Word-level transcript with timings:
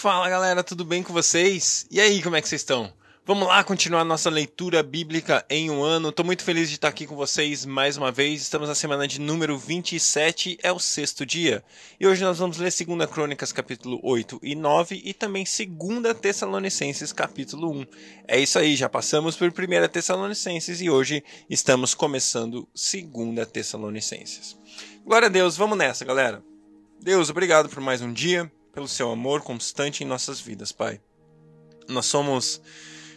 Fala 0.00 0.30
galera, 0.30 0.64
tudo 0.64 0.82
bem 0.82 1.02
com 1.02 1.12
vocês? 1.12 1.86
E 1.90 2.00
aí, 2.00 2.22
como 2.22 2.34
é 2.34 2.40
que 2.40 2.48
vocês 2.48 2.62
estão? 2.62 2.90
Vamos 3.26 3.46
lá 3.46 3.62
continuar 3.62 4.02
nossa 4.02 4.30
leitura 4.30 4.82
bíblica 4.82 5.44
em 5.50 5.70
um 5.70 5.82
ano. 5.82 6.08
Estou 6.08 6.24
muito 6.24 6.42
feliz 6.42 6.70
de 6.70 6.76
estar 6.76 6.88
aqui 6.88 7.06
com 7.06 7.14
vocês 7.14 7.66
mais 7.66 7.98
uma 7.98 8.10
vez. 8.10 8.40
Estamos 8.40 8.66
na 8.66 8.74
semana 8.74 9.06
de 9.06 9.20
número 9.20 9.58
27, 9.58 10.56
é 10.62 10.72
o 10.72 10.78
sexto 10.78 11.26
dia. 11.26 11.62
E 12.00 12.06
hoje 12.06 12.24
nós 12.24 12.38
vamos 12.38 12.56
ler 12.56 12.72
2 12.72 13.10
Crônicas, 13.10 13.52
capítulo 13.52 14.00
8 14.02 14.40
e 14.42 14.54
9, 14.54 15.02
e 15.04 15.12
também 15.12 15.44
2 15.44 16.18
Tessalonicenses, 16.18 17.12
capítulo 17.12 17.70
1. 17.70 17.86
É 18.26 18.40
isso 18.40 18.58
aí, 18.58 18.76
já 18.76 18.88
passamos 18.88 19.36
por 19.36 19.50
1 19.50 19.88
Tessalonicenses 19.88 20.80
e 20.80 20.88
hoje 20.88 21.22
estamos 21.50 21.92
começando 21.92 22.66
2 22.74 23.46
Tessalonicenses. 23.48 24.58
Glória 25.04 25.26
a 25.26 25.30
Deus, 25.30 25.58
vamos 25.58 25.76
nessa, 25.76 26.06
galera. 26.06 26.42
Deus, 27.02 27.28
obrigado 27.28 27.68
por 27.68 27.82
mais 27.82 28.00
um 28.00 28.10
dia 28.10 28.50
pelo 28.72 28.88
seu 28.88 29.10
amor 29.10 29.42
constante 29.42 30.02
em 30.02 30.06
nossas 30.06 30.40
vidas, 30.40 30.72
Pai. 30.72 31.00
Nós 31.88 32.06
somos 32.06 32.60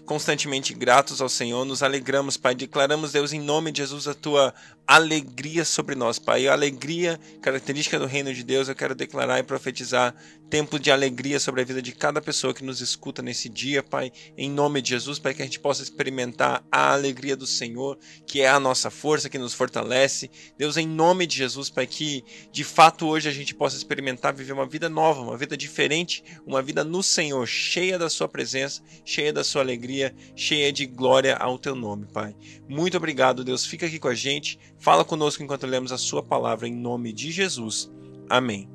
constantemente 0.05 0.73
gratos 0.73 1.21
ao 1.21 1.29
Senhor, 1.29 1.65
nos 1.65 1.81
alegramos, 1.81 2.37
Pai, 2.37 2.53
declaramos, 2.53 3.11
Deus, 3.11 3.33
em 3.33 3.39
nome 3.39 3.71
de 3.71 3.79
Jesus, 3.79 4.07
a 4.07 4.13
tua 4.13 4.53
alegria 4.85 5.63
sobre 5.63 5.95
nós, 5.95 6.19
Pai. 6.19 6.47
A 6.47 6.53
alegria, 6.53 7.19
característica 7.41 7.97
do 7.97 8.05
reino 8.05 8.33
de 8.33 8.43
Deus, 8.43 8.67
eu 8.67 8.75
quero 8.75 8.93
declarar 8.93 9.39
e 9.39 9.43
profetizar 9.43 10.13
tempo 10.49 10.77
de 10.77 10.91
alegria 10.91 11.39
sobre 11.39 11.61
a 11.61 11.63
vida 11.63 11.81
de 11.81 11.93
cada 11.93 12.21
pessoa 12.21 12.53
que 12.53 12.63
nos 12.63 12.79
escuta 12.79 13.21
nesse 13.21 13.49
dia, 13.49 13.81
Pai. 13.81 14.11
Em 14.37 14.51
nome 14.51 14.81
de 14.81 14.89
Jesus, 14.89 15.17
Pai, 15.17 15.33
que 15.33 15.41
a 15.41 15.45
gente 15.45 15.59
possa 15.59 15.81
experimentar 15.81 16.63
a 16.71 16.93
alegria 16.93 17.35
do 17.35 17.47
Senhor, 17.47 17.97
que 18.27 18.41
é 18.41 18.49
a 18.49 18.59
nossa 18.59 18.91
força, 18.91 19.29
que 19.29 19.39
nos 19.39 19.53
fortalece. 19.53 20.29
Deus, 20.57 20.77
em 20.77 20.87
nome 20.87 21.25
de 21.25 21.37
Jesus, 21.37 21.69
Pai, 21.69 21.87
que 21.87 22.23
de 22.51 22.63
fato 22.63 23.07
hoje 23.07 23.27
a 23.27 23.31
gente 23.31 23.55
possa 23.55 23.77
experimentar 23.77 24.33
viver 24.33 24.53
uma 24.53 24.67
vida 24.67 24.89
nova, 24.89 25.21
uma 25.21 25.37
vida 25.37 25.57
diferente, 25.57 26.23
uma 26.45 26.61
vida 26.61 26.83
no 26.83 27.01
Senhor, 27.01 27.47
cheia 27.47 27.97
da 27.97 28.09
Sua 28.09 28.27
presença, 28.27 28.83
cheia 29.03 29.33
da 29.33 29.43
Sua 29.43 29.61
alegria, 29.61 29.92
cheia 30.35 30.71
de 30.71 30.85
glória 30.85 31.35
ao 31.35 31.57
Teu 31.57 31.75
nome, 31.75 32.05
Pai. 32.05 32.35
Muito 32.67 32.97
obrigado, 32.97 33.43
Deus. 33.43 33.65
Fica 33.65 33.85
aqui 33.85 33.99
com 33.99 34.07
a 34.07 34.15
gente 34.15 34.59
Fala 34.83 35.05
conosco 35.05 35.41
enquanto 35.41 35.65
lemos 35.65 35.93
a 35.93 35.97
sua 35.97 36.21
palavra 36.21 36.67
em 36.67 36.75
nome 36.75 37.13
de 37.13 37.31
Jesus. 37.31 37.89
Amém. 38.29 38.69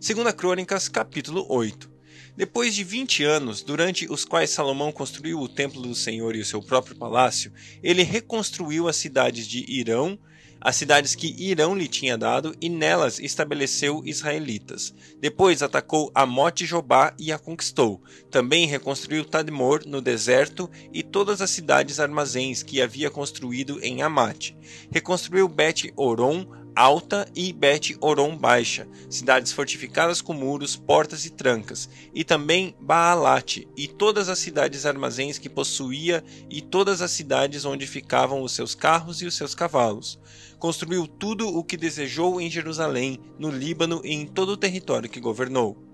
2 0.00 0.32
Crônicas, 0.32 0.88
capítulo 0.88 1.44
8. 1.50 1.92
Depois 2.34 2.74
de 2.74 2.82
20 2.82 3.24
anos, 3.24 3.62
durante 3.62 4.10
os 4.10 4.24
quais 4.24 4.48
Salomão 4.48 4.90
construiu 4.90 5.38
o 5.38 5.48
templo 5.50 5.82
do 5.82 5.94
Senhor 5.94 6.34
e 6.34 6.40
o 6.40 6.44
seu 6.46 6.62
próprio 6.62 6.96
palácio, 6.96 7.52
ele 7.82 8.02
reconstruiu 8.02 8.88
as 8.88 8.96
cidades 8.96 9.46
de 9.46 9.70
Irão, 9.70 10.18
as 10.64 10.76
cidades 10.76 11.14
que 11.14 11.36
Irão 11.38 11.76
lhe 11.76 11.86
tinha 11.86 12.16
dado, 12.16 12.56
e 12.58 12.70
nelas 12.70 13.18
estabeleceu 13.18 14.02
israelitas. 14.06 14.94
Depois 15.20 15.62
atacou 15.62 16.10
Amote 16.14 16.64
Jobá 16.64 17.14
e 17.18 17.30
a 17.30 17.38
conquistou. 17.38 18.02
Também 18.30 18.66
reconstruiu 18.66 19.26
Tadmor 19.26 19.82
no 19.86 20.00
deserto 20.00 20.70
e 20.90 21.02
todas 21.02 21.42
as 21.42 21.50
cidades 21.50 22.00
armazéns 22.00 22.62
que 22.62 22.80
havia 22.80 23.10
construído 23.10 23.78
em 23.82 24.00
Amate. 24.00 24.56
Reconstruiu 24.90 25.46
Bet 25.46 25.92
Oron, 25.96 26.46
Alta 26.76 27.28
e 27.36 27.52
Bet 27.52 27.96
Oron 28.00 28.36
Baixa, 28.36 28.88
cidades 29.08 29.52
fortificadas 29.52 30.20
com 30.20 30.32
muros, 30.32 30.74
portas 30.74 31.24
e 31.24 31.30
trancas, 31.30 31.88
e 32.12 32.24
também 32.24 32.74
Baalate 32.80 33.68
e 33.76 33.86
todas 33.86 34.28
as 34.28 34.40
cidades 34.40 34.84
armazéns 34.84 35.38
que 35.38 35.48
possuía 35.48 36.24
e 36.50 36.60
todas 36.60 37.00
as 37.00 37.12
cidades 37.12 37.64
onde 37.64 37.86
ficavam 37.86 38.42
os 38.42 38.52
seus 38.52 38.74
carros 38.74 39.22
e 39.22 39.26
os 39.26 39.36
seus 39.36 39.54
cavalos. 39.54 40.18
Construiu 40.58 41.06
tudo 41.06 41.46
o 41.46 41.62
que 41.62 41.76
desejou 41.76 42.40
em 42.40 42.50
Jerusalém, 42.50 43.20
no 43.38 43.50
Líbano 43.50 44.00
e 44.04 44.12
em 44.12 44.26
todo 44.26 44.50
o 44.50 44.56
território 44.56 45.08
que 45.08 45.20
governou 45.20 45.93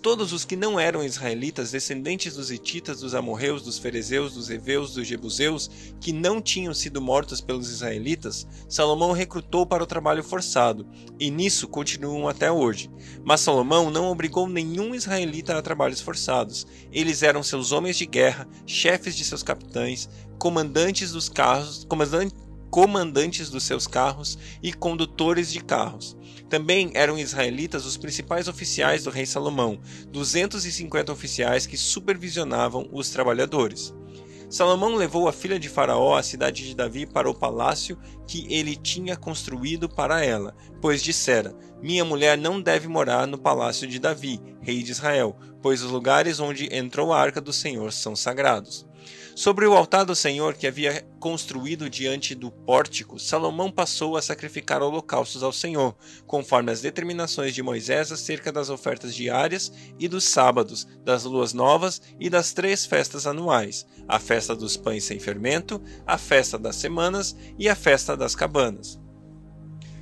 todos 0.00 0.32
os 0.32 0.44
que 0.44 0.56
não 0.56 0.78
eram 0.78 1.04
israelitas, 1.04 1.70
descendentes 1.70 2.34
dos 2.34 2.50
hititas, 2.50 3.00
dos 3.00 3.14
amorreus, 3.14 3.62
dos 3.62 3.78
ferezeus, 3.78 4.34
dos 4.34 4.48
heveus, 4.48 4.94
dos 4.94 5.06
jebuseus, 5.06 5.70
que 6.00 6.12
não 6.12 6.40
tinham 6.40 6.72
sido 6.72 7.00
mortos 7.00 7.40
pelos 7.40 7.70
israelitas, 7.70 8.46
Salomão 8.68 9.12
recrutou 9.12 9.66
para 9.66 9.82
o 9.82 9.86
trabalho 9.86 10.22
forçado, 10.22 10.86
e 11.18 11.30
nisso 11.30 11.68
continuam 11.68 12.28
até 12.28 12.50
hoje. 12.50 12.90
Mas 13.24 13.40
Salomão 13.40 13.90
não 13.90 14.10
obrigou 14.10 14.48
nenhum 14.48 14.94
israelita 14.94 15.56
a 15.56 15.62
trabalhos 15.62 16.00
forçados. 16.00 16.66
Eles 16.92 17.22
eram 17.22 17.42
seus 17.42 17.72
homens 17.72 17.96
de 17.96 18.06
guerra, 18.06 18.48
chefes 18.66 19.16
de 19.16 19.24
seus 19.24 19.42
capitães, 19.42 20.08
comandantes 20.38 21.12
dos 21.12 21.28
carros, 21.28 21.84
comandantes 22.70 23.50
dos 23.50 23.64
seus 23.64 23.86
carros 23.86 24.38
e 24.62 24.72
condutores 24.72 25.52
de 25.52 25.60
carros. 25.60 26.16
Também 26.48 26.90
eram 26.94 27.18
israelitas 27.18 27.84
os 27.84 27.96
principais 27.96 28.48
oficiais 28.48 29.04
do 29.04 29.10
rei 29.10 29.26
Salomão, 29.26 29.80
250 30.10 31.12
oficiais 31.12 31.66
que 31.66 31.76
supervisionavam 31.76 32.88
os 32.92 33.10
trabalhadores. 33.10 33.94
Salomão 34.50 34.94
levou 34.94 35.28
a 35.28 35.32
filha 35.32 35.60
de 35.60 35.68
Faraó 35.68 36.16
à 36.16 36.22
cidade 36.22 36.66
de 36.66 36.74
Davi 36.74 37.04
para 37.04 37.28
o 37.28 37.34
palácio 37.34 37.98
que 38.26 38.46
ele 38.48 38.74
tinha 38.76 39.14
construído 39.14 39.90
para 39.90 40.24
ela, 40.24 40.56
pois 40.80 41.02
dissera: 41.02 41.54
Minha 41.82 42.02
mulher 42.02 42.38
não 42.38 42.58
deve 42.58 42.88
morar 42.88 43.26
no 43.26 43.36
palácio 43.36 43.86
de 43.86 43.98
Davi, 43.98 44.40
rei 44.62 44.82
de 44.82 44.92
Israel, 44.92 45.36
pois 45.60 45.82
os 45.82 45.90
lugares 45.90 46.40
onde 46.40 46.74
entrou 46.74 47.12
a 47.12 47.20
arca 47.20 47.42
do 47.42 47.52
Senhor 47.52 47.92
são 47.92 48.16
sagrados. 48.16 48.87
Sobre 49.38 49.68
o 49.68 49.76
altar 49.76 50.04
do 50.04 50.16
Senhor 50.16 50.54
que 50.54 50.66
havia 50.66 51.06
construído 51.20 51.88
diante 51.88 52.34
do 52.34 52.50
pórtico, 52.50 53.20
Salomão 53.20 53.70
passou 53.70 54.16
a 54.16 54.20
sacrificar 54.20 54.82
holocaustos 54.82 55.44
ao 55.44 55.52
Senhor, 55.52 55.94
conforme 56.26 56.72
as 56.72 56.80
determinações 56.80 57.54
de 57.54 57.62
Moisés 57.62 58.10
acerca 58.10 58.50
das 58.50 58.68
ofertas 58.68 59.14
diárias 59.14 59.72
e 59.96 60.08
dos 60.08 60.24
sábados, 60.24 60.88
das 61.04 61.22
luas 61.22 61.52
novas 61.52 62.02
e 62.18 62.28
das 62.28 62.52
três 62.52 62.84
festas 62.84 63.28
anuais: 63.28 63.86
a 64.08 64.18
festa 64.18 64.56
dos 64.56 64.76
pães 64.76 65.04
sem 65.04 65.20
fermento, 65.20 65.80
a 66.04 66.18
festa 66.18 66.58
das 66.58 66.74
semanas 66.74 67.36
e 67.56 67.68
a 67.68 67.76
festa 67.76 68.16
das 68.16 68.34
cabanas. 68.34 68.98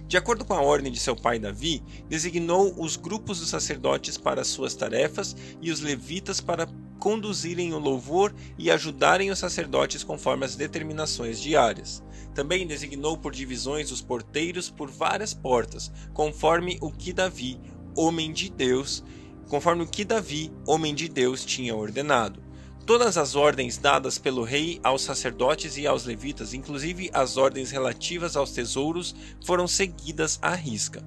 De 0.09 0.17
acordo 0.17 0.47
com 0.47 0.55
a 0.55 0.63
ordem 0.63 0.91
de 0.91 0.99
seu 0.99 1.15
pai 1.15 1.39
Davi, 1.39 1.83
designou 2.09 2.75
os 2.83 2.97
grupos 2.97 3.41
dos 3.41 3.51
sacerdotes 3.51 4.17
para 4.17 4.45
suas 4.45 4.75
tarefas 4.75 5.37
e 5.61 5.71
os 5.71 5.81
levitas 5.81 6.41
para 6.41 6.67
conduzirem 6.99 7.73
o 7.75 7.79
louvor 7.79 8.35
e 8.59 8.71
ajudarem 8.71 9.31
os 9.31 9.39
sacerdotes 9.39 10.03
conforme 10.03 10.45
as 10.45 10.57
determinações 10.57 11.41
diárias. 11.41 12.03
Também 12.35 12.67
designou 12.67 13.17
por 13.17 13.33
divisões 13.33 13.91
os 13.91 14.03
porteiros 14.03 14.71
por 14.71 14.91
várias 14.91 15.33
portas, 15.33 15.91
conforme 16.13 16.79
o 16.81 16.91
que 16.91 17.13
Davi, 17.13 17.59
homem 17.95 18.33
de 18.33 18.51
Deus, 18.51 19.03
conforme 19.49 19.83
o 19.83 19.87
que 19.87 20.05
Davi, 20.05 20.53
homem 20.67 20.95
de 20.95 21.09
Deus, 21.09 21.45
tinha 21.45 21.75
ordenado. 21.75 22.45
Todas 22.85 23.19
as 23.19 23.35
ordens 23.35 23.77
dadas 23.77 24.17
pelo 24.17 24.45
rei 24.45 24.79
aos 24.83 25.03
sacerdotes 25.03 25.77
e 25.77 25.87
aos 25.87 26.05
levitas, 26.05 26.55
inclusive 26.55 27.11
as 27.13 27.37
ordens 27.37 27.71
relativas 27.73 28.37
aos 28.37 28.53
tesouros, 28.53 29.15
foram 29.45 29.67
seguidas 29.67 30.39
à 30.41 30.55
risca. 30.55 31.03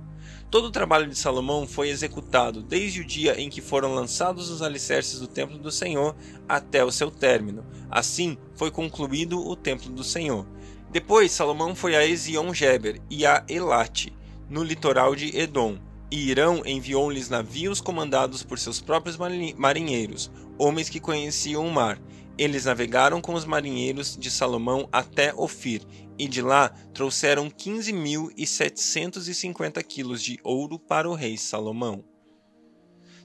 Todo 0.51 0.65
o 0.65 0.71
trabalho 0.71 1.07
de 1.07 1.15
Salomão 1.15 1.67
foi 1.67 1.89
executado 1.89 2.63
desde 2.63 3.01
o 3.01 3.05
dia 3.05 3.39
em 3.39 3.51
que 3.51 3.61
foram 3.61 3.93
lançados 3.93 4.49
os 4.49 4.63
alicerces 4.63 5.19
do 5.19 5.27
templo 5.27 5.59
do 5.59 5.71
Senhor 5.71 6.15
até 6.47 6.83
o 6.83 6.91
seu 6.91 7.11
término. 7.11 7.63
Assim 7.89 8.35
foi 8.55 8.71
concluído 8.71 9.39
o 9.39 9.55
templo 9.55 9.91
do 9.91 10.03
Senhor. 10.03 10.47
Depois 10.91 11.31
Salomão 11.31 11.75
foi 11.75 11.95
a 11.95 12.03
Ezion-Geber 12.03 12.99
e 13.11 13.27
a 13.27 13.43
Elate, 13.47 14.11
no 14.49 14.63
litoral 14.63 15.15
de 15.15 15.37
Edom, 15.37 15.77
e 16.09 16.31
Irão 16.31 16.63
enviou-lhes 16.65 17.29
navios 17.29 17.79
comandados 17.79 18.41
por 18.41 18.57
seus 18.57 18.81
próprios 18.81 19.19
marinheiros, 19.55 20.31
homens 20.57 20.89
que 20.89 20.99
conheciam 20.99 21.63
o 21.63 21.71
mar. 21.71 22.01
Eles 22.39 22.63
navegaram 22.63 23.19
com 23.19 23.33
os 23.33 23.43
marinheiros 23.43 24.15
de 24.15 24.31
Salomão 24.31 24.87
até 24.93 25.33
Ofir, 25.35 25.85
e 26.17 26.25
de 26.25 26.41
lá 26.41 26.69
trouxeram 26.93 27.49
15.750 27.49 29.83
quilos 29.83 30.23
de 30.23 30.39
ouro 30.41 30.79
para 30.79 31.09
o 31.09 31.13
rei 31.13 31.37
Salomão. 31.37 32.01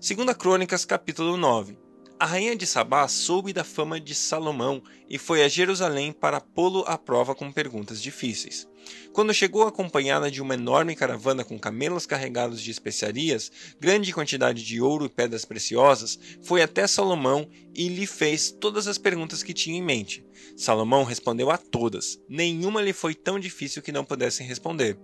Segunda 0.01 0.35
Crônicas, 0.35 0.85
capítulo 0.85 1.37
9. 1.37 1.79
A 2.19 2.27
rainha 2.27 2.57
de 2.57 2.67
Sabá 2.67 3.07
soube 3.07 3.53
da 3.53 3.63
fama 3.63 4.01
de 4.01 4.17
Salomão 4.17 4.83
e 5.09 5.17
foi 5.17 5.45
a 5.45 5.49
Jerusalém 5.49 6.13
para 6.13 6.41
pô-lo 6.41 6.83
à 6.85 6.99
prova 6.99 7.37
com 7.37 7.53
perguntas 7.53 8.03
difíceis. 8.03 8.67
Quando 9.13 9.33
chegou 9.33 9.63
acompanhada 9.63 10.31
de 10.31 10.43
uma 10.43 10.55
enorme 10.55 10.97
caravana 10.97 11.45
com 11.45 11.59
camelos 11.59 12.07
carregados 12.07 12.61
de 12.61 12.71
especiarias, 12.71 13.51
grande 13.81 14.13
quantidade 14.13 14.65
de 14.65 14.81
ouro 14.81 15.07
e 15.07 15.09
pedras 15.09 15.45
preciosas, 15.45 16.19
foi 16.43 16.63
até 16.63 16.87
Salomão 16.87 17.49
e 17.75 17.89
lhe 17.89 18.07
fez 18.07 18.51
todas 18.51 18.87
as 18.87 18.99
perguntas 18.99 19.43
que 19.43 19.53
tinha 19.53 19.79
em 19.79 19.83
mente. 19.83 20.25
Salomão 20.57 21.05
respondeu 21.05 21.51
a 21.51 21.59
todas, 21.59 22.21
nenhuma 22.29 22.83
lhe 22.83 22.93
foi 22.93 23.15
tão 23.15 23.39
difícil 23.39 23.83
que 23.83 23.93
não 23.93 24.05
pudessem 24.05 24.47
responder. 24.47 24.99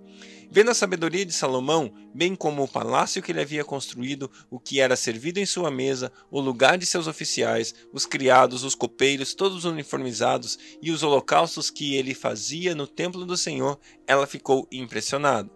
Vendo 0.53 0.73
a 0.73 0.75
sabedoria 0.75 1.25
de 1.25 1.33
Salomão, 1.33 1.93
bem 2.13 2.35
como 2.35 2.65
o 2.65 2.69
palácio 2.69 3.23
que 3.23 3.31
ele 3.31 3.41
havia 3.41 3.65
construído, 3.65 4.29
o 4.51 4.59
que 4.59 4.81
era 4.81 4.97
servido 4.97 5.39
em 5.39 5.47
sua 5.47 5.71
mesa, 5.71 6.11
o 6.29 6.41
lugar 6.41 6.77
de 6.77 6.85
seus 6.85 7.07
oficiais, 7.07 7.73
os 7.93 8.05
criados, 8.05 8.65
os 8.65 8.75
copeiros, 8.75 9.33
todos 9.33 9.65
uniformizados, 9.65 10.59
e 10.83 10.91
os 10.91 11.05
holocaustos 11.05 11.71
que 11.71 11.95
ele 11.95 12.15
fazia 12.15 12.75
no 12.75 12.89
templo 12.89 13.25
do 13.25 13.37
Senhor, 13.37 13.70
ela 14.07 14.27
ficou 14.27 14.67
impressionada. 14.71 15.51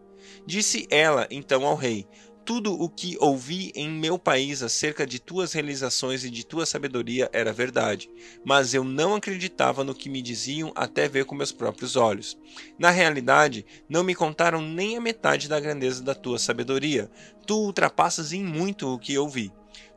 Disse 0.46 0.86
ela 0.90 1.26
então 1.30 1.64
ao 1.64 1.74
rei: 1.74 2.06
Tudo 2.44 2.72
o 2.74 2.88
que 2.88 3.16
ouvi 3.20 3.72
em 3.74 3.88
meu 3.88 4.18
país 4.18 4.62
acerca 4.62 5.06
de 5.06 5.20
tuas 5.20 5.52
realizações 5.52 6.24
e 6.24 6.30
de 6.30 6.44
tua 6.44 6.66
sabedoria 6.66 7.30
era 7.32 7.52
verdade, 7.52 8.10
mas 8.44 8.74
eu 8.74 8.84
não 8.84 9.14
acreditava 9.14 9.84
no 9.84 9.94
que 9.94 10.08
me 10.08 10.20
diziam 10.20 10.72
até 10.74 11.08
ver 11.08 11.24
com 11.24 11.34
meus 11.34 11.52
próprios 11.52 11.96
olhos. 11.96 12.38
Na 12.78 12.90
realidade, 12.90 13.64
não 13.88 14.04
me 14.04 14.14
contaram 14.14 14.60
nem 14.60 14.96
a 14.96 15.00
metade 15.00 15.48
da 15.48 15.60
grandeza 15.60 16.02
da 16.02 16.14
tua 16.14 16.38
sabedoria. 16.38 17.10
Tu 17.46 17.54
ultrapassas 17.54 18.32
em 18.32 18.42
muito 18.42 18.88
o 18.88 18.98
que 18.98 19.14
eu 19.14 19.28
vi. 19.28 19.52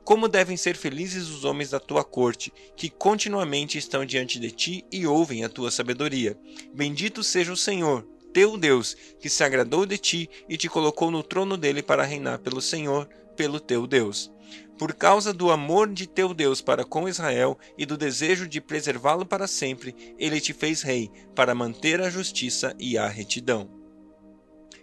Como 0.07 0.29
devem 0.29 0.55
ser 0.55 0.77
felizes 0.77 1.27
os 1.27 1.43
homens 1.43 1.71
da 1.71 1.81
tua 1.81 2.01
corte, 2.01 2.53
que 2.77 2.89
continuamente 2.89 3.77
estão 3.77 4.05
diante 4.05 4.39
de 4.39 4.49
ti 4.51 4.85
e 4.89 5.05
ouvem 5.05 5.43
a 5.43 5.49
tua 5.49 5.69
sabedoria. 5.69 6.39
Bendito 6.73 7.21
seja 7.21 7.51
o 7.51 7.57
Senhor, 7.57 8.07
teu 8.31 8.57
Deus, 8.57 8.95
que 9.19 9.29
se 9.29 9.43
agradou 9.43 9.85
de 9.85 9.97
ti 9.97 10.29
e 10.47 10.55
te 10.55 10.69
colocou 10.69 11.11
no 11.11 11.21
trono 11.21 11.57
dele 11.57 11.83
para 11.83 12.05
reinar 12.05 12.39
pelo 12.39 12.61
Senhor, 12.61 13.09
pelo 13.35 13.59
teu 13.59 13.85
Deus. 13.85 14.31
Por 14.77 14.93
causa 14.93 15.33
do 15.33 15.51
amor 15.51 15.91
de 15.91 16.07
teu 16.07 16.33
Deus 16.33 16.61
para 16.61 16.85
com 16.85 17.09
Israel 17.09 17.59
e 17.77 17.85
do 17.85 17.97
desejo 17.97 18.47
de 18.47 18.61
preservá-lo 18.61 19.25
para 19.25 19.45
sempre, 19.45 19.93
ele 20.17 20.39
te 20.39 20.53
fez 20.53 20.83
rei, 20.83 21.11
para 21.35 21.53
manter 21.53 21.99
a 21.99 22.09
justiça 22.09 22.73
e 22.79 22.97
a 22.97 23.09
retidão. 23.09 23.76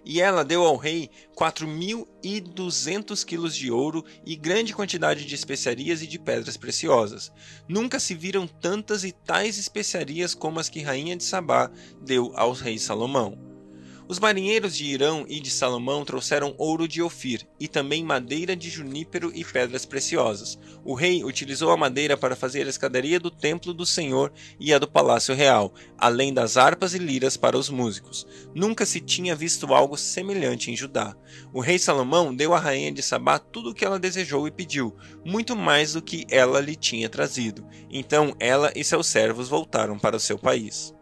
E 0.04 0.20
ela 0.20 0.44
deu 0.44 0.64
ao 0.64 0.76
rei 0.76 1.10
quatro 1.34 1.66
mil 1.66 2.06
e 2.22 2.40
duzentos 2.40 3.24
quilos 3.24 3.56
de 3.56 3.70
ouro 3.70 4.04
e 4.24 4.36
grande 4.36 4.74
quantidade 4.74 5.24
de 5.24 5.34
especiarias 5.34 6.02
e 6.02 6.06
de 6.06 6.18
pedras 6.18 6.56
preciosas. 6.56 7.32
Nunca 7.68 7.98
se 7.98 8.14
viram 8.14 8.46
tantas 8.46 9.04
e 9.04 9.12
tais 9.12 9.58
especiarias 9.58 10.34
como 10.34 10.60
as 10.60 10.68
que 10.68 10.82
rainha 10.82 11.16
de 11.16 11.24
Sabá 11.24 11.70
deu 12.00 12.32
ao 12.36 12.52
rei 12.52 12.78
Salomão. 12.78 13.43
Os 14.06 14.18
marinheiros 14.18 14.76
de 14.76 14.84
Irão 14.84 15.24
e 15.26 15.40
de 15.40 15.50
Salomão 15.50 16.04
trouxeram 16.04 16.54
ouro 16.58 16.86
de 16.86 17.00
Ofir 17.00 17.48
e 17.58 17.66
também 17.66 18.04
madeira 18.04 18.54
de 18.54 18.68
junípero 18.68 19.32
e 19.34 19.42
pedras 19.42 19.86
preciosas. 19.86 20.58
O 20.84 20.92
rei 20.92 21.24
utilizou 21.24 21.70
a 21.70 21.76
madeira 21.76 22.14
para 22.14 22.36
fazer 22.36 22.66
a 22.66 22.68
escadaria 22.68 23.18
do 23.18 23.30
templo 23.30 23.72
do 23.72 23.86
Senhor 23.86 24.30
e 24.60 24.74
a 24.74 24.78
do 24.78 24.86
palácio 24.86 25.34
real, 25.34 25.72
além 25.96 26.34
das 26.34 26.58
harpas 26.58 26.92
e 26.92 26.98
liras 26.98 27.38
para 27.38 27.56
os 27.56 27.70
músicos. 27.70 28.26
Nunca 28.54 28.84
se 28.84 29.00
tinha 29.00 29.34
visto 29.34 29.72
algo 29.72 29.96
semelhante 29.96 30.70
em 30.70 30.76
Judá. 30.76 31.16
O 31.50 31.60
rei 31.60 31.78
Salomão 31.78 32.34
deu 32.34 32.52
à 32.52 32.58
rainha 32.58 32.92
de 32.92 33.00
Sabá 33.00 33.38
tudo 33.38 33.70
o 33.70 33.74
que 33.74 33.86
ela 33.86 33.98
desejou 33.98 34.46
e 34.46 34.50
pediu, 34.50 34.94
muito 35.24 35.56
mais 35.56 35.94
do 35.94 36.02
que 36.02 36.26
ela 36.28 36.60
lhe 36.60 36.76
tinha 36.76 37.08
trazido. 37.08 37.66
Então 37.90 38.36
ela 38.38 38.70
e 38.76 38.84
seus 38.84 39.06
servos 39.06 39.48
voltaram 39.48 39.98
para 39.98 40.16
o 40.16 40.20
seu 40.20 40.38
país. 40.38 40.92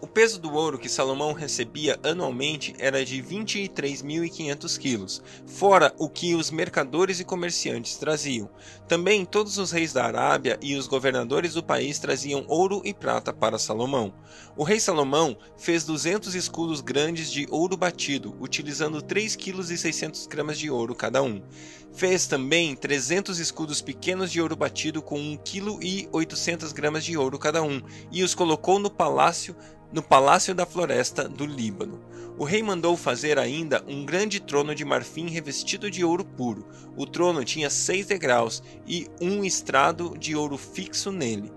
O 0.00 0.06
peso 0.06 0.38
do 0.38 0.52
ouro 0.52 0.78
que 0.78 0.88
Salomão 0.88 1.32
recebia 1.32 1.98
anualmente 2.02 2.74
era 2.78 3.04
de 3.04 3.22
23.500 3.22 4.78
quilos, 4.78 5.22
fora 5.46 5.94
o 5.98 6.10
que 6.10 6.34
os 6.34 6.50
mercadores 6.50 7.20
e 7.20 7.24
comerciantes 7.24 7.96
traziam. 7.96 8.50
Também 8.86 9.24
todos 9.24 9.56
os 9.56 9.70
reis 9.70 9.92
da 9.92 10.04
Arábia 10.04 10.58
e 10.60 10.74
os 10.74 10.86
governadores 10.86 11.54
do 11.54 11.62
país 11.62 11.98
traziam 11.98 12.44
ouro 12.48 12.82
e 12.84 12.92
prata 12.92 13.32
para 13.32 13.58
Salomão. 13.58 14.12
O 14.56 14.62
rei 14.62 14.78
Salomão 14.78 15.38
fez 15.56 15.84
200 15.84 16.34
escudos 16.34 16.80
grandes 16.80 17.30
de 17.30 17.46
ouro 17.50 17.76
batido, 17.76 18.36
utilizando 18.40 19.00
3 19.00 19.36
kg 19.36 19.62
600 19.64 20.26
gramas 20.26 20.58
de 20.58 20.70
ouro 20.70 20.94
cada 20.94 21.22
um. 21.22 21.42
Fez 21.94 22.26
também 22.26 22.74
300 22.74 23.38
escudos 23.38 23.80
pequenos 23.80 24.30
de 24.30 24.40
ouro 24.40 24.56
batido 24.56 25.00
com 25.00 25.18
1 25.18 25.36
kg 25.38 26.08
800 26.12 26.72
gramas 26.72 27.04
de 27.04 27.16
ouro 27.16 27.38
cada 27.38 27.62
um, 27.62 27.80
e 28.10 28.22
os 28.22 28.34
colocou 28.34 28.78
no 28.78 28.90
palácio 28.90 29.56
no 29.94 30.02
palácio 30.02 30.52
da 30.52 30.66
floresta 30.66 31.28
do 31.28 31.46
Líbano. 31.46 32.00
O 32.36 32.42
rei 32.42 32.64
mandou 32.64 32.96
fazer 32.96 33.38
ainda 33.38 33.84
um 33.86 34.04
grande 34.04 34.40
trono 34.40 34.74
de 34.74 34.84
marfim 34.84 35.28
revestido 35.28 35.88
de 35.88 36.04
ouro 36.04 36.24
puro. 36.24 36.66
O 36.96 37.06
trono 37.06 37.44
tinha 37.44 37.70
seis 37.70 38.06
degraus 38.06 38.60
e 38.88 39.06
um 39.20 39.44
estrado 39.44 40.18
de 40.18 40.34
ouro 40.34 40.58
fixo 40.58 41.12
nele. 41.12 41.52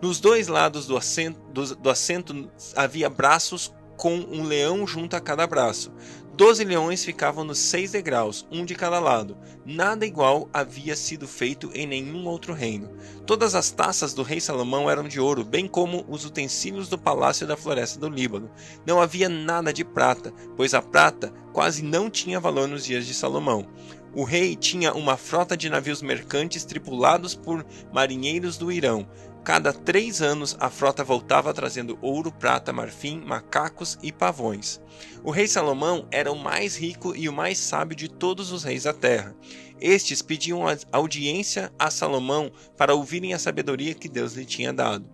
Nos 0.00 0.20
dois 0.20 0.48
lados 0.48 0.86
do 0.86 0.96
assento, 0.96 1.38
do, 1.52 1.76
do 1.76 1.90
assento 1.90 2.50
havia 2.74 3.10
braços 3.10 3.70
com 3.98 4.14
um 4.14 4.42
leão 4.42 4.86
junto 4.86 5.14
a 5.14 5.20
cada 5.20 5.46
braço. 5.46 5.92
Doze 6.36 6.64
leões 6.64 7.02
ficavam 7.02 7.44
nos 7.44 7.58
seis 7.58 7.92
degraus, 7.92 8.46
um 8.52 8.62
de 8.62 8.74
cada 8.74 8.98
lado. 8.98 9.38
Nada 9.64 10.04
igual 10.04 10.50
havia 10.52 10.94
sido 10.94 11.26
feito 11.26 11.70
em 11.72 11.86
nenhum 11.86 12.26
outro 12.26 12.52
reino. 12.52 12.90
Todas 13.24 13.54
as 13.54 13.70
taças 13.70 14.12
do 14.12 14.22
rei 14.22 14.38
Salomão 14.38 14.90
eram 14.90 15.08
de 15.08 15.18
ouro, 15.18 15.42
bem 15.42 15.66
como 15.66 16.04
os 16.06 16.26
utensílios 16.26 16.90
do 16.90 16.98
palácio 16.98 17.46
da 17.46 17.56
floresta 17.56 17.98
do 17.98 18.10
Líbano. 18.10 18.50
Não 18.84 19.00
havia 19.00 19.30
nada 19.30 19.72
de 19.72 19.82
prata, 19.82 20.30
pois 20.54 20.74
a 20.74 20.82
prata 20.82 21.32
quase 21.54 21.82
não 21.82 22.10
tinha 22.10 22.38
valor 22.38 22.68
nos 22.68 22.84
dias 22.84 23.06
de 23.06 23.14
Salomão. 23.14 23.66
O 24.14 24.22
rei 24.22 24.56
tinha 24.56 24.92
uma 24.92 25.16
frota 25.16 25.56
de 25.56 25.70
navios 25.70 26.02
mercantes 26.02 26.66
tripulados 26.66 27.34
por 27.34 27.64
marinheiros 27.90 28.58
do 28.58 28.70
Irão. 28.70 29.08
Cada 29.46 29.72
três 29.72 30.20
anos 30.20 30.56
a 30.58 30.68
frota 30.68 31.04
voltava 31.04 31.54
trazendo 31.54 31.96
ouro, 32.02 32.32
prata, 32.32 32.72
marfim, 32.72 33.20
macacos 33.24 33.96
e 34.02 34.10
pavões. 34.10 34.80
O 35.22 35.30
rei 35.30 35.46
Salomão 35.46 36.08
era 36.10 36.32
o 36.32 36.36
mais 36.36 36.76
rico 36.76 37.14
e 37.14 37.28
o 37.28 37.32
mais 37.32 37.56
sábio 37.56 37.96
de 37.96 38.08
todos 38.08 38.50
os 38.50 38.64
reis 38.64 38.82
da 38.82 38.92
terra. 38.92 39.36
Estes 39.80 40.22
pediam 40.22 40.62
audiência 40.90 41.72
a 41.78 41.90
Salomão 41.90 42.50
para 42.76 42.94
ouvirem 42.94 43.34
a 43.34 43.38
sabedoria 43.38 43.94
que 43.94 44.08
Deus 44.08 44.34
lhe 44.34 44.44
tinha 44.44 44.72
dado. 44.72 45.08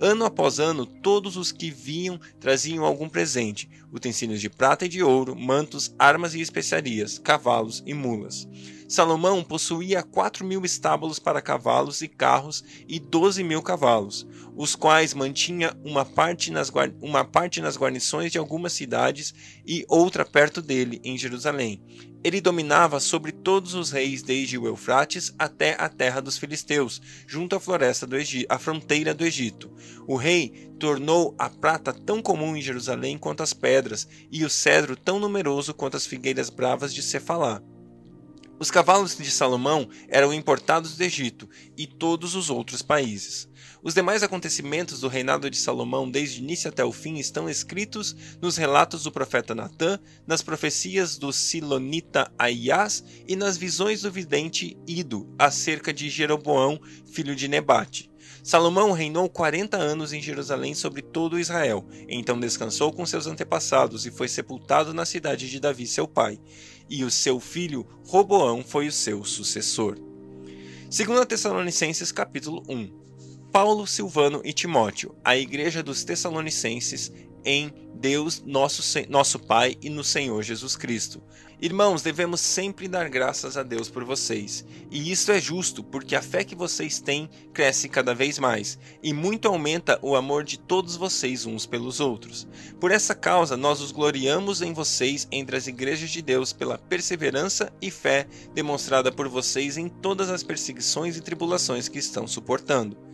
Ano 0.00 0.24
após 0.24 0.58
ano, 0.58 0.84
todos 0.84 1.36
os 1.36 1.52
que 1.52 1.70
vinham 1.70 2.18
traziam 2.40 2.84
algum 2.84 3.08
presente: 3.08 3.68
utensílios 3.92 4.40
de 4.40 4.50
prata 4.50 4.86
e 4.86 4.88
de 4.88 5.02
ouro, 5.02 5.36
mantos, 5.36 5.94
armas 5.98 6.34
e 6.34 6.40
especiarias, 6.40 7.18
cavalos 7.18 7.82
e 7.86 7.94
mulas. 7.94 8.48
Salomão 8.88 9.42
possuía 9.42 10.02
quatro 10.02 10.44
mil 10.44 10.64
estábulos 10.64 11.18
para 11.18 11.40
cavalos 11.40 12.02
e 12.02 12.08
carros 12.08 12.62
e 12.86 12.98
doze 12.98 13.42
mil 13.42 13.62
cavalos, 13.62 14.26
os 14.56 14.76
quais 14.76 15.14
mantinha 15.14 15.74
uma 15.84 16.04
parte, 16.04 16.50
nas, 16.50 16.70
uma 17.00 17.24
parte 17.24 17.60
nas 17.60 17.76
guarnições 17.76 18.30
de 18.30 18.38
algumas 18.38 18.72
cidades 18.72 19.32
e 19.66 19.84
outra 19.88 20.24
perto 20.24 20.60
dele, 20.60 21.00
em 21.02 21.16
Jerusalém. 21.16 21.82
Ele 22.24 22.40
dominava 22.40 22.98
sobre 23.00 23.30
todos 23.30 23.74
os 23.74 23.90
reis 23.90 24.22
desde 24.22 24.56
o 24.56 24.66
Eufrates 24.66 25.34
até 25.38 25.76
a 25.78 25.90
terra 25.90 26.22
dos 26.22 26.38
filisteus, 26.38 27.02
junto 27.26 27.54
à 27.54 27.60
floresta 27.60 28.06
do 28.06 28.16
Egito, 28.16 28.50
à 28.50 28.58
fronteira 28.58 29.12
do 29.12 29.26
Egito. 29.26 29.70
O 30.08 30.16
rei 30.16 30.72
tornou 30.78 31.34
a 31.38 31.50
prata 31.50 31.92
tão 31.92 32.22
comum 32.22 32.56
em 32.56 32.62
Jerusalém 32.62 33.18
quanto 33.18 33.42
as 33.42 33.52
pedras, 33.52 34.08
e 34.32 34.42
o 34.42 34.48
cedro 34.48 34.96
tão 34.96 35.20
numeroso 35.20 35.74
quanto 35.74 35.98
as 35.98 36.06
figueiras 36.06 36.48
bravas 36.48 36.94
de 36.94 37.02
Cefalá. 37.02 37.62
Os 38.58 38.70
cavalos 38.70 39.18
de 39.18 39.30
Salomão 39.30 39.86
eram 40.08 40.32
importados 40.32 40.96
do 40.96 41.02
Egito 41.02 41.46
e 41.76 41.86
todos 41.86 42.34
os 42.34 42.48
outros 42.48 42.80
países. 42.80 43.46
Os 43.84 43.92
demais 43.92 44.22
acontecimentos 44.22 45.00
do 45.00 45.08
reinado 45.08 45.50
de 45.50 45.58
Salomão, 45.58 46.10
desde 46.10 46.40
o 46.40 46.42
início 46.42 46.70
até 46.70 46.82
o 46.82 46.90
fim, 46.90 47.18
estão 47.18 47.50
escritos 47.50 48.16
nos 48.40 48.56
relatos 48.56 49.02
do 49.02 49.12
profeta 49.12 49.54
Natã, 49.54 50.00
nas 50.26 50.40
profecias 50.40 51.18
do 51.18 51.30
Silonita 51.30 52.32
Aias 52.38 53.04
e 53.28 53.36
nas 53.36 53.58
visões 53.58 54.00
do 54.00 54.10
vidente 54.10 54.74
Ido 54.88 55.28
acerca 55.38 55.92
de 55.92 56.08
Jeroboão, 56.08 56.80
filho 57.12 57.36
de 57.36 57.46
Nebate. 57.46 58.10
Salomão 58.42 58.90
reinou 58.90 59.28
40 59.28 59.76
anos 59.76 60.14
em 60.14 60.22
Jerusalém 60.22 60.74
sobre 60.74 61.02
todo 61.02 61.38
Israel. 61.38 61.86
Então 62.08 62.40
descansou 62.40 62.90
com 62.90 63.04
seus 63.04 63.26
antepassados 63.26 64.06
e 64.06 64.10
foi 64.10 64.28
sepultado 64.28 64.94
na 64.94 65.04
cidade 65.04 65.50
de 65.50 65.60
Davi, 65.60 65.86
seu 65.86 66.08
pai. 66.08 66.40
E 66.88 67.04
o 67.04 67.10
seu 67.10 67.38
filho 67.38 67.86
Roboão 68.06 68.64
foi 68.64 68.86
o 68.88 68.92
seu 68.92 69.22
sucessor. 69.24 69.98
2 70.88 71.26
Tessalonicenses 71.26 72.10
capítulo 72.10 72.62
1 72.66 73.03
Paulo, 73.54 73.86
Silvano 73.86 74.40
e 74.44 74.52
Timóteo, 74.52 75.14
a 75.24 75.36
igreja 75.36 75.80
dos 75.80 76.02
Tessalonicenses, 76.02 77.12
em 77.44 77.72
Deus, 77.94 78.42
nosso, 78.44 78.82
nosso 79.08 79.38
Pai 79.38 79.76
e 79.80 79.88
no 79.88 80.02
Senhor 80.02 80.42
Jesus 80.42 80.74
Cristo. 80.74 81.22
Irmãos, 81.62 82.02
devemos 82.02 82.40
sempre 82.40 82.88
dar 82.88 83.08
graças 83.08 83.56
a 83.56 83.62
Deus 83.62 83.88
por 83.88 84.02
vocês. 84.02 84.64
E 84.90 85.08
isso 85.08 85.30
é 85.30 85.40
justo, 85.40 85.84
porque 85.84 86.16
a 86.16 86.20
fé 86.20 86.42
que 86.42 86.56
vocês 86.56 86.98
têm 86.98 87.30
cresce 87.52 87.88
cada 87.88 88.12
vez 88.12 88.40
mais, 88.40 88.76
e 89.00 89.12
muito 89.12 89.46
aumenta 89.46 90.00
o 90.02 90.16
amor 90.16 90.42
de 90.42 90.58
todos 90.58 90.96
vocês 90.96 91.46
uns 91.46 91.64
pelos 91.64 92.00
outros. 92.00 92.48
Por 92.80 92.90
essa 92.90 93.14
causa, 93.14 93.56
nós 93.56 93.80
os 93.80 93.92
gloriamos 93.92 94.62
em 94.62 94.72
vocês 94.72 95.28
entre 95.30 95.56
as 95.56 95.68
igrejas 95.68 96.10
de 96.10 96.20
Deus 96.20 96.52
pela 96.52 96.76
perseverança 96.76 97.72
e 97.80 97.88
fé 97.88 98.26
demonstrada 98.52 99.12
por 99.12 99.28
vocês 99.28 99.78
em 99.78 99.88
todas 99.88 100.28
as 100.28 100.42
perseguições 100.42 101.16
e 101.16 101.20
tribulações 101.20 101.88
que 101.88 102.00
estão 102.00 102.26
suportando. 102.26 103.13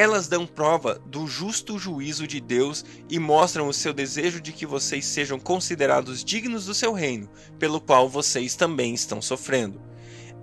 Elas 0.00 0.28
dão 0.28 0.46
prova 0.46 0.98
do 1.04 1.26
justo 1.26 1.78
juízo 1.78 2.26
de 2.26 2.40
Deus 2.40 2.86
e 3.10 3.18
mostram 3.18 3.68
o 3.68 3.74
seu 3.74 3.92
desejo 3.92 4.40
de 4.40 4.50
que 4.50 4.64
vocês 4.64 5.04
sejam 5.04 5.38
considerados 5.38 6.24
dignos 6.24 6.64
do 6.64 6.72
seu 6.72 6.94
reino, 6.94 7.28
pelo 7.58 7.82
qual 7.82 8.08
vocês 8.08 8.54
também 8.54 8.94
estão 8.94 9.20
sofrendo. 9.20 9.78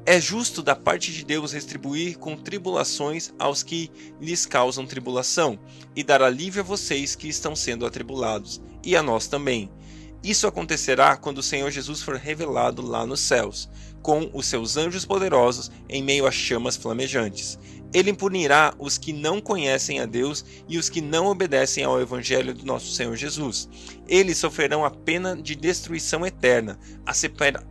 É 0.06 0.22
justo 0.22 0.62
da 0.62 0.76
parte 0.76 1.12
de 1.12 1.26
Deus 1.26 1.54
retribuir 1.54 2.20
com 2.20 2.38
tribulações 2.38 3.34
aos 3.40 3.64
que 3.64 3.90
lhes 4.22 4.46
causam 4.46 4.86
tribulação, 4.86 5.58
e 5.96 6.04
dar 6.04 6.22
alívio 6.22 6.62
a 6.62 6.64
vocês 6.64 7.16
que 7.16 7.28
estão 7.28 7.56
sendo 7.56 7.84
atribulados, 7.84 8.62
e 8.86 8.96
a 8.96 9.02
nós 9.02 9.26
também 9.26 9.72
Isso 10.24 10.48
acontecerá 10.48 11.16
quando 11.16 11.38
o 11.38 11.44
Senhor 11.44 11.70
Jesus 11.72 12.02
for 12.02 12.16
revelado 12.16 12.82
lá 12.82 13.06
nos 13.06 13.20
céus, 13.20 13.70
com 14.02 14.30
os 14.34 14.46
seus 14.46 14.78
anjos 14.78 15.06
poderosos 15.06 15.72
em 15.88 16.04
meio 16.04 16.26
a 16.26 16.32
chamas 16.32 16.76
flamejantes. 16.76 17.58
Ele 17.94 18.14
punirá 18.14 18.74
os 18.78 18.98
que 18.98 19.14
não 19.14 19.40
conhecem 19.40 20.02
a 20.02 20.06
Deus 20.06 20.44
e 20.68 20.78
os 20.78 20.90
que 20.90 21.00
não 21.00 21.28
obedecem 21.28 21.84
ao 21.84 22.02
Evangelho 22.02 22.54
do 22.54 22.66
nosso 22.66 22.92
Senhor 22.92 23.16
Jesus. 23.16 23.70
Eles 24.08 24.38
sofrerão 24.38 24.84
a 24.84 24.92
pena 24.92 25.36
de 25.36 25.56
destruição 25.56 26.26
eterna, 26.26 26.78
a 27.06 27.14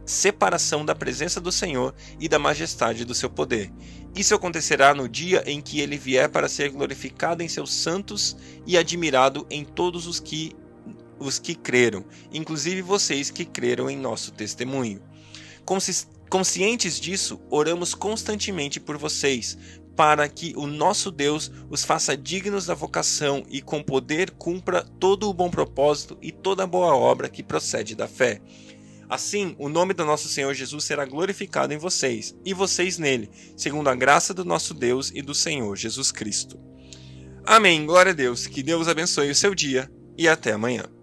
separação 0.07 0.87
da 0.87 0.95
presença 0.95 1.39
do 1.39 1.53
Senhor 1.53 1.95
e 2.19 2.29
da 2.29 2.39
majestade 2.39 3.05
do 3.05 3.15
seu 3.15 3.29
poder. 3.29 3.71
Isso 4.15 4.35
acontecerá 4.35 4.95
no 4.95 5.07
dia 5.07 5.43
em 5.47 5.61
que 5.61 5.81
ele 5.81 5.99
vier 5.99 6.31
para 6.31 6.49
ser 6.49 6.71
glorificado 6.71 7.43
em 7.43 7.49
seus 7.49 7.71
santos 7.71 8.35
e 8.67 8.79
admirado 8.79 9.47
em 9.51 9.63
todos 9.63 10.07
os 10.07 10.19
que 10.19 10.57
os 11.19 11.39
que 11.39 11.55
creram, 11.55 12.05
inclusive 12.33 12.83
vocês 12.83 13.31
que 13.31 13.45
creram 13.45 13.89
em 13.89 13.97
nosso 13.97 14.33
testemunho. 14.33 15.03
Conscientes 16.29 17.01
disso, 17.01 17.41
oramos 17.51 17.95
constantemente 17.95 18.81
por 18.81 18.97
vocês, 18.97 19.57
para 19.97 20.29
que 20.29 20.53
o 20.57 20.67
nosso 20.67 21.11
Deus 21.11 21.51
os 21.71 21.85
faça 21.85 22.17
dignos 22.17 22.67
da 22.67 22.75
vocação 22.75 23.43
e 23.49 23.63
com 23.63 23.83
poder 23.83 24.31
cumpra 24.33 24.83
todo 24.83 25.29
o 25.29 25.35
bom 25.35 25.51
propósito 25.51 26.19
e 26.21 26.31
toda 26.31 26.65
a 26.65 26.67
boa 26.67 26.95
obra 26.95 27.29
que 27.29 27.43
procede 27.43 27.95
da 27.95 28.07
fé. 28.07 28.41
Assim, 29.09 29.55
o 29.59 29.69
nome 29.69 29.95
do 29.95 30.05
nosso 30.05 30.29
Senhor 30.29 30.53
Jesus 30.53 30.85
será 30.85 31.05
glorificado 31.05 31.73
em 31.73 31.79
vocês, 31.79 32.35
e 32.45 32.53
vocês 32.53 32.99
nele, 32.99 33.31
segundo 33.57 33.89
a 33.89 33.95
graça 33.95 34.35
do 34.35 34.45
nosso 34.45 34.75
Deus 34.75 35.13
e 35.15 35.23
do 35.23 35.35
Senhor 35.35 35.77
Jesus 35.77 36.11
Cristo. 36.11 36.59
Amém. 37.47 37.87
Glória 37.87 38.11
a 38.11 38.15
Deus. 38.15 38.49
Que 38.49 38.63
Deus 38.63 38.89
abençoe 38.89 39.31
o 39.31 39.35
seu 39.35 39.55
dia 39.55 39.89
e 40.19 40.27
até 40.27 40.53
amanhã. 40.53 40.96